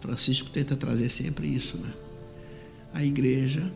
[0.00, 1.94] Francisco tenta trazer sempre isso, né?
[2.92, 3.72] A igreja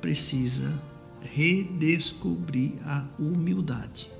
[0.00, 0.80] precisa
[1.20, 4.10] redescobrir a humildade.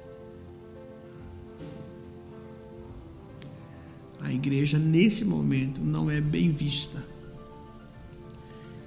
[4.20, 7.04] A igreja, nesse momento, não é bem vista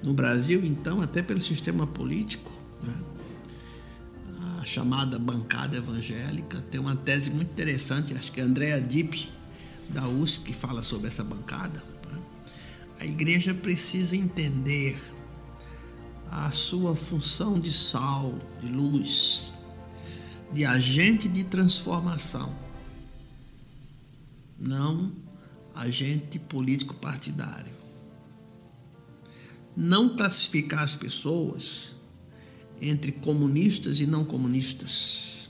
[0.02, 2.96] no Brasil, então, até pelo sistema político, né?
[4.62, 9.30] a chamada bancada evangélica tem uma tese muito interessante, acho que é Andrea Dipp,
[9.90, 11.84] da USP, fala sobre essa bancada.
[12.12, 12.20] Né?
[13.00, 14.98] A igreja precisa entender
[16.36, 19.54] a sua função de sal, de luz,
[20.52, 22.54] de agente de transformação,
[24.60, 25.12] não
[25.74, 27.76] agente político partidário
[29.76, 31.90] não classificar as pessoas
[32.82, 35.50] entre comunistas e não comunistas.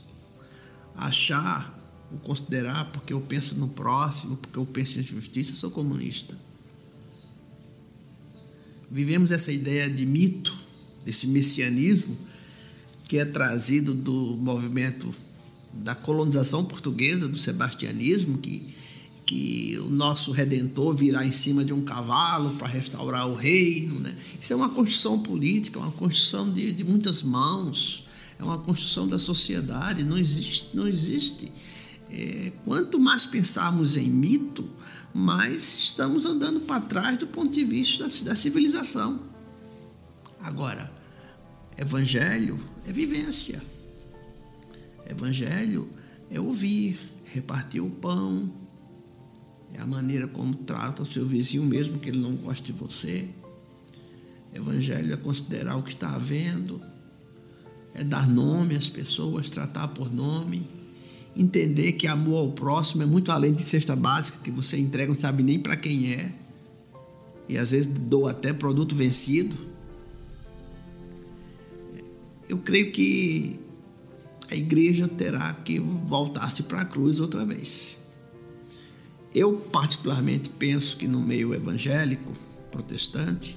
[0.94, 1.74] Achar
[2.10, 6.36] ou considerar porque eu penso no próximo, porque eu penso em justiça, sou comunista.
[8.90, 10.56] Vivemos essa ideia de mito,
[11.06, 12.16] esse messianismo
[13.08, 15.14] que é trazido do movimento
[15.72, 18.74] da colonização portuguesa, do sebastianismo, que
[19.26, 23.98] que o nosso redentor virá em cima de um cavalo para restaurar o reino.
[23.98, 24.14] Né?
[24.40, 28.06] Isso é uma construção política, uma construção de, de muitas mãos,
[28.38, 30.04] é uma construção da sociedade.
[30.04, 30.68] Não existe.
[30.72, 31.50] Não existe.
[32.08, 34.64] É, quanto mais pensarmos em mito,
[35.12, 39.18] mais estamos andando para trás do ponto de vista da, da civilização.
[40.40, 40.92] Agora,
[41.78, 43.62] evangelho é vivência.
[45.08, 45.88] Evangelho
[46.30, 46.98] é ouvir,
[47.32, 48.50] repartir o pão,
[49.74, 53.28] é a maneira como trata o seu vizinho, mesmo que ele não goste de você.
[54.54, 56.80] Evangelho é considerar o que está havendo,
[57.94, 60.66] é dar nome às pessoas, tratar por nome,
[61.36, 65.20] entender que amor ao próximo é muito além de cesta básica que você entrega, não
[65.20, 66.32] sabe nem para quem é,
[67.48, 69.54] e às vezes dou até produto vencido.
[72.48, 73.58] Eu creio que
[74.50, 77.96] a igreja terá que voltar-se para a cruz outra vez.
[79.34, 82.32] Eu, particularmente, penso que no meio evangélico,
[82.70, 83.56] protestante,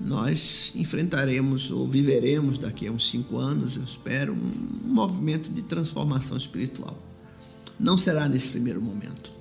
[0.00, 6.36] nós enfrentaremos ou viveremos daqui a uns cinco anos, eu espero, um movimento de transformação
[6.36, 6.96] espiritual.
[7.78, 9.32] Não será nesse primeiro momento,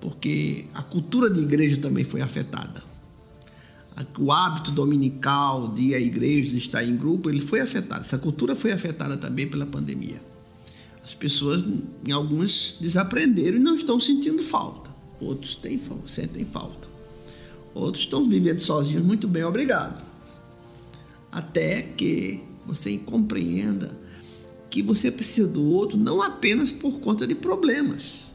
[0.00, 2.89] porque a cultura de igreja também foi afetada.
[4.18, 8.00] O hábito dominical de ir à igreja, de estar em grupo, ele foi afetado.
[8.00, 10.20] Essa cultura foi afetada também pela pandemia.
[11.04, 11.64] As pessoas,
[12.06, 14.90] em alguns, desaprenderam e não estão sentindo falta.
[15.20, 16.88] Outros têm, sentem falta.
[17.74, 20.02] Outros estão vivendo sozinhos muito bem, obrigado.
[21.30, 23.96] Até que você compreenda
[24.70, 28.26] que você precisa do outro não apenas por conta de problemas,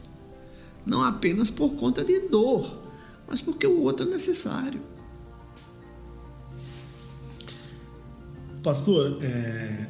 [0.84, 2.78] não apenas por conta de dor,
[3.26, 4.80] mas porque o outro é necessário.
[8.66, 9.86] Pastor, é...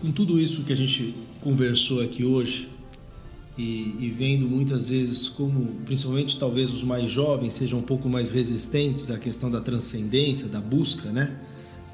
[0.00, 2.70] com tudo isso que a gente conversou aqui hoje
[3.58, 8.30] e, e, vendo muitas vezes como, principalmente talvez os mais jovens sejam um pouco mais
[8.30, 11.38] resistentes à questão da transcendência, da busca, né?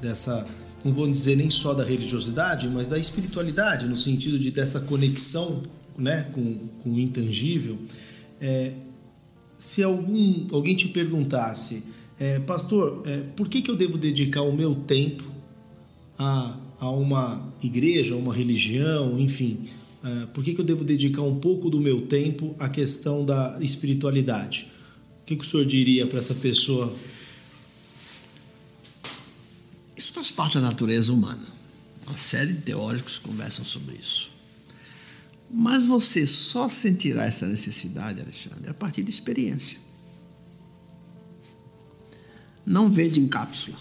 [0.01, 0.47] Dessa,
[0.85, 5.63] não vou dizer nem só da religiosidade, mas da espiritualidade, no sentido de dessa conexão,
[5.97, 7.77] né, com, com o intangível.
[8.39, 8.71] É,
[9.59, 11.83] se algum, alguém te perguntasse,
[12.19, 15.23] é, pastor, é, por que, que eu devo dedicar o meu tempo
[16.17, 19.69] a, a uma igreja, a uma religião, enfim,
[20.03, 23.57] é, por que, que eu devo dedicar um pouco do meu tempo à questão da
[23.61, 24.71] espiritualidade?
[25.21, 26.93] O que, que o senhor diria para essa pessoa?
[29.95, 31.45] Isso faz parte da natureza humana.
[32.07, 34.31] Uma série de teóricos conversam sobre isso.
[35.51, 39.77] Mas você só sentirá essa necessidade, Alexandre, a partir de experiência.
[42.67, 43.77] Não vende em cápsula.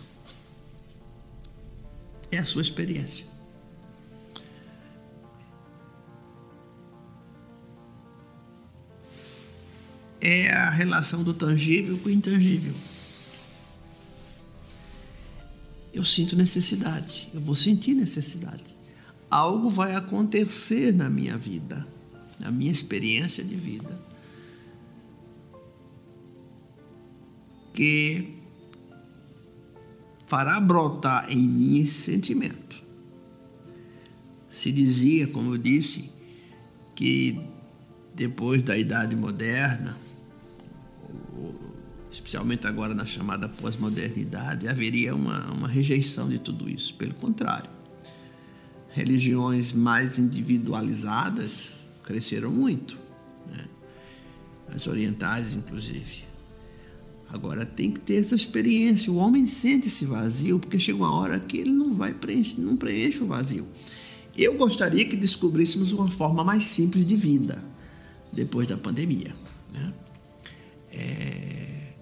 [2.30, 3.26] É a sua experiência.
[10.20, 12.74] É a relação do tangível com o intangível.
[15.92, 18.76] Eu sinto necessidade, eu vou sentir necessidade
[19.30, 21.86] algo vai acontecer na minha vida,
[22.38, 23.98] na minha experiência de vida,
[27.72, 28.35] que
[30.26, 32.76] fará brotar em mim esse sentimento.
[34.50, 36.10] Se dizia, como eu disse,
[36.94, 37.40] que
[38.14, 39.96] depois da Idade Moderna,
[42.10, 46.94] especialmente agora na chamada pós-modernidade, haveria uma, uma rejeição de tudo isso.
[46.94, 47.70] Pelo contrário,
[48.92, 52.96] religiões mais individualizadas cresceram muito,
[53.46, 53.66] né?
[54.74, 56.25] as orientais, inclusive.
[57.28, 59.12] Agora tem que ter essa experiência.
[59.12, 62.76] O homem sente esse vazio porque chega uma hora que ele não vai preencher, não
[62.76, 63.66] preenche o vazio.
[64.36, 67.62] Eu gostaria que descobríssemos uma forma mais simples de vida
[68.32, 69.34] depois da pandemia.
[69.72, 69.94] Né?
[70.92, 71.92] É...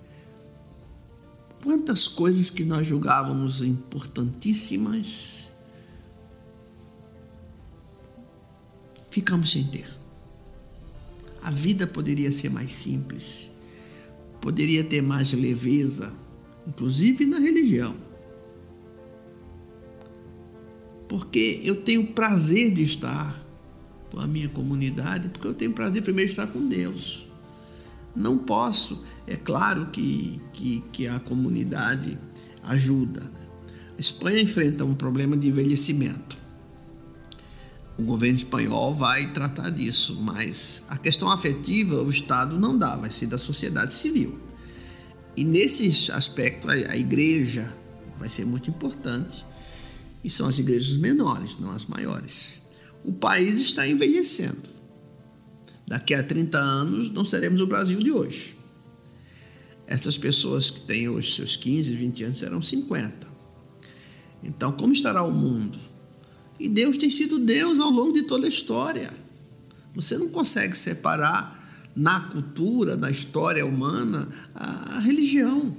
[1.63, 5.45] Quantas coisas que nós julgávamos importantíssimas
[9.15, 9.87] ficamos sem ter.
[11.41, 13.49] A vida poderia ser mais simples,
[14.45, 16.13] poderia ter mais leveza,
[16.69, 17.97] inclusive na religião.
[21.09, 23.43] Porque eu tenho prazer de estar
[24.11, 27.27] com a minha comunidade, porque eu tenho prazer primeiro de estar com Deus.
[28.15, 32.19] Não posso, é claro que, que, que a comunidade
[32.65, 33.23] ajuda.
[33.97, 36.37] A Espanha enfrenta um problema de envelhecimento
[37.97, 43.11] o governo espanhol vai tratar disso, mas a questão afetiva o Estado não dá, vai
[43.11, 44.39] ser da sociedade civil.
[45.37, 47.73] E nesse aspecto a igreja
[48.19, 49.45] vai ser muito importante,
[50.23, 52.63] e são as igrejas menores, não as maiores.
[53.05, 54.75] O país está envelhecendo.
[55.87, 58.57] Daqui a 30 anos não seremos o Brasil de hoje.
[59.87, 63.29] Essas pessoas que têm hoje seus 15, 20 anos serão 50.
[64.43, 65.79] Então, como estará o mundo?
[66.59, 69.13] E Deus tem sido Deus ao longo de toda a história.
[69.95, 71.63] Você não consegue separar
[71.95, 75.77] na cultura, na história humana, a, religião.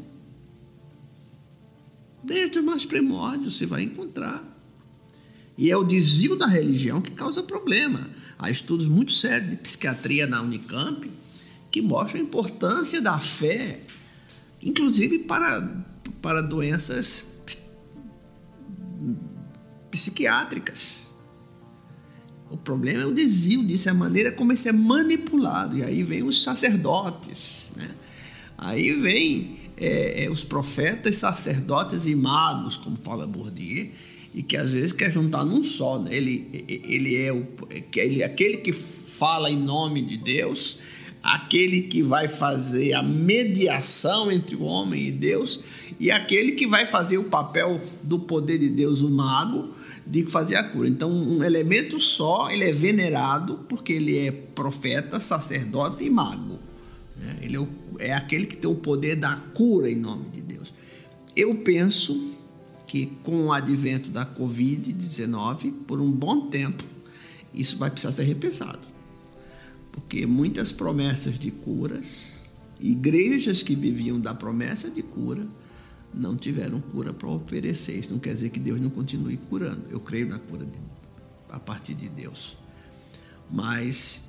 [2.24, 4.44] Desde os mais primórdios você vai encontrar.
[5.58, 8.10] E é o desvio da religião que causa problema.
[8.38, 11.10] Há estudos muito sérios de psiquiatria na Unicamp
[11.72, 13.82] que mostram a importância da fé,
[14.62, 15.84] inclusive para,
[16.22, 17.35] para doenças
[19.96, 21.06] psiquiátricas.
[22.50, 25.78] O problema é o desvio disso, é a maneira como isso é manipulado.
[25.78, 27.90] E aí vem os sacerdotes, né?
[28.58, 33.90] aí vem é, é, os profetas, sacerdotes e magos, como fala Bourdieu,
[34.34, 36.00] e que às vezes quer juntar num só.
[36.00, 36.16] Né?
[36.16, 37.46] Ele, ele é o,
[37.96, 40.80] ele, aquele que fala em nome de Deus,
[41.24, 45.62] aquele que vai fazer a mediação entre o homem e Deus,
[46.00, 49.74] e aquele que vai fazer o papel do poder de Deus, o mago,
[50.06, 50.88] de fazer a cura.
[50.88, 56.60] Então, um elemento só, ele é venerado porque ele é profeta, sacerdote e mago.
[57.18, 57.40] Né?
[57.42, 57.68] Ele é, o,
[58.00, 60.74] é aquele que tem o poder da cura em nome de Deus.
[61.36, 62.34] Eu penso
[62.86, 66.84] que com o advento da Covid-19, por um bom tempo,
[67.54, 68.80] isso vai precisar ser repensado.
[69.92, 72.34] Porque muitas promessas de curas,
[72.80, 75.48] igrejas que viviam da promessa de cura,
[76.16, 77.98] não tiveram cura para oferecer.
[77.98, 79.84] Isso não quer dizer que Deus não continue curando.
[79.90, 80.80] Eu creio na cura de,
[81.50, 82.58] a partir de Deus.
[83.52, 84.24] Mas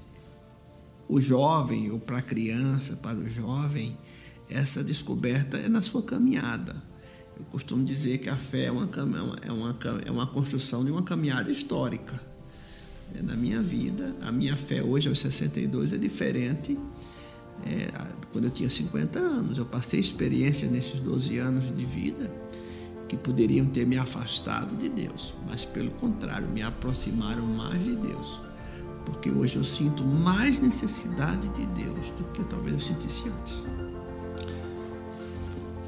[1.09, 3.97] o jovem ou para a criança, para o jovem,
[4.51, 6.83] essa descoberta é na sua caminhada.
[7.39, 8.89] Eu costumo dizer que a fé é uma,
[9.43, 12.19] é uma, é uma construção de uma caminhada histórica.
[13.15, 16.77] É, na minha vida, a minha fé hoje, aos 62, é diferente
[17.65, 17.89] é,
[18.33, 19.59] quando eu tinha 50 anos.
[19.59, 22.31] Eu passei experiências nesses 12 anos de vida
[23.09, 28.41] que poderiam ter me afastado de Deus, mas pelo contrário, me aproximaram mais de Deus.
[29.05, 33.65] Porque hoje eu sinto mais necessidade de Deus do que talvez eu sentisse antes.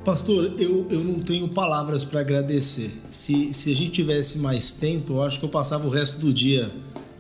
[0.05, 2.91] Pastor, eu, eu não tenho palavras para agradecer.
[3.11, 6.33] Se, se a gente tivesse mais tempo, eu acho que eu passava o resto do
[6.33, 6.73] dia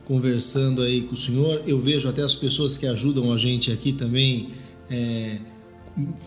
[0.08, 1.62] conversando aí com o senhor.
[1.66, 4.48] Eu vejo até as pessoas que ajudam a gente aqui também
[4.90, 5.38] é,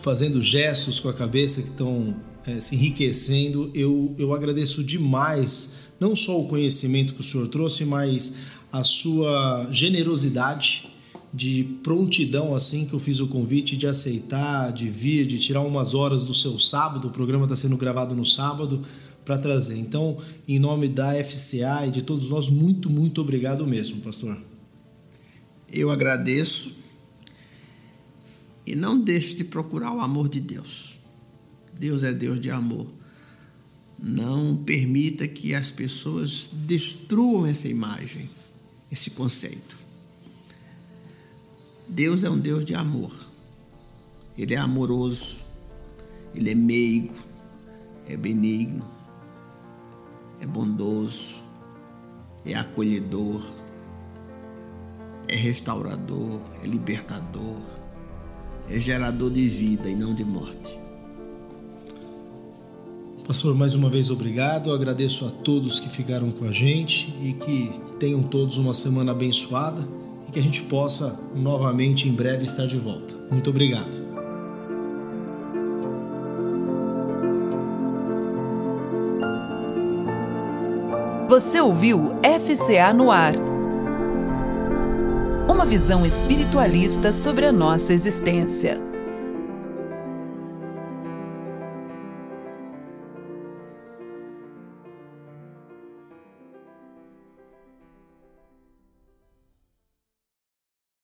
[0.00, 2.14] fazendo gestos com a cabeça que estão
[2.46, 3.72] é, se enriquecendo.
[3.74, 8.36] Eu, eu agradeço demais, não só o conhecimento que o senhor trouxe, mas
[8.70, 10.88] a sua generosidade
[11.34, 15.92] de prontidão assim que eu fiz o convite de aceitar, de vir, de tirar umas
[15.92, 17.08] horas do seu sábado.
[17.08, 18.82] O programa está sendo gravado no sábado
[19.24, 19.76] para trazer.
[19.76, 24.38] Então, em nome da FCA e de todos nós, muito, muito obrigado mesmo, pastor.
[25.72, 26.76] Eu agradeço
[28.66, 30.98] e não deixe de procurar o amor de Deus.
[31.78, 32.86] Deus é Deus de amor.
[33.98, 38.28] Não permita que as pessoas destruam essa imagem,
[38.90, 39.76] esse conceito.
[41.88, 43.12] Deus é um Deus de amor.
[44.36, 45.40] Ele é amoroso,
[46.34, 47.14] ele é meigo,
[48.08, 48.91] é benigno,
[50.42, 51.36] é bondoso,
[52.44, 53.40] é acolhedor,
[55.28, 57.60] é restaurador, é libertador,
[58.68, 60.78] é gerador de vida e não de morte.
[63.24, 64.70] Pastor, mais uma vez obrigado.
[64.70, 67.70] Eu agradeço a todos que ficaram com a gente e que
[68.00, 69.86] tenham todos uma semana abençoada
[70.28, 73.14] e que a gente possa novamente em breve estar de volta.
[73.30, 74.11] Muito obrigado.
[81.32, 83.32] Você ouviu FCA no ar.
[85.48, 88.91] Uma visão espiritualista sobre a nossa existência.